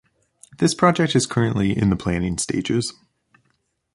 [0.57, 2.91] This project is currently in the planning stages.